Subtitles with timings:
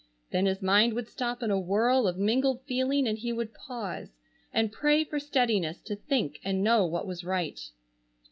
[0.31, 4.15] Then his mind would stop in a whirl of mingled feeling and he would pause,
[4.51, 7.59] and pray for steadiness to think and know what was right.